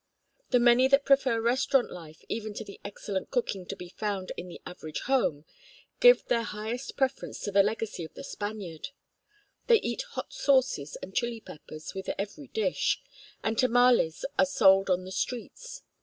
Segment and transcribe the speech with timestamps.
[0.49, 4.47] The many that prefer restaurant life even to the excellent cooking to be found in
[4.47, 5.45] the average home,
[5.99, 8.87] give their highest preference to the legacy of the Spaniard;
[9.67, 12.99] they eat hot sauces and Chile peppers with every dish;
[13.43, 15.83] and tamales are sold on the street corners.